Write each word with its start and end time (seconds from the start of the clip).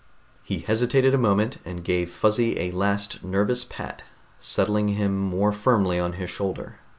He 0.41 0.61
hesitated 0.61 1.13
a 1.13 1.17
moment, 1.19 1.57
and 1.63 1.83
gave 1.83 2.09
Fuzzy 2.09 2.59
a 2.59 2.71
last 2.71 3.23
nervous 3.23 3.63
pat, 3.63 4.01
settling 4.39 4.87
him 4.87 5.15
more 5.15 5.51
firmly 5.53 5.99
on 5.99 6.13
his 6.13 6.31
shoulder. 6.31 6.79